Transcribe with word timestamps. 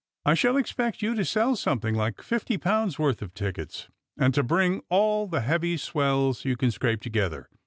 I 0.25 0.33
shall 0.33 0.57
expect 0.57 1.03
you 1.03 1.13
to 1.13 1.23
sell 1.23 1.55
something 1.55 1.93
like 1.93 2.23
fifty 2.23 2.57
pounds 2.57 2.97
worth 2.97 3.21
of 3.21 3.35
tickets, 3.35 3.87
and 4.17 4.33
to 4.33 4.41
bring 4.41 4.81
all 4.89 5.27
the 5.27 5.41
hoavy 5.41 5.77
swells 5.77 6.41
vou 6.41 6.55
can 6.55 6.71
scrape 6.71 7.01
together. 7.03 7.51